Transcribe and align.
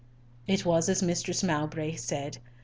It 0.47 0.65
was 0.65 0.89
as 0.89 1.03
Mistress 1.03 1.43
Mowbray 1.43 1.95
said. 1.95 2.39